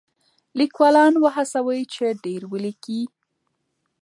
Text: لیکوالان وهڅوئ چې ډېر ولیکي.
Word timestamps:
لیکوالان 0.59 1.13
وهڅوئ 1.23 1.81
چې 1.93 2.05
ډېر 2.23 2.41
ولیکي. 2.51 3.01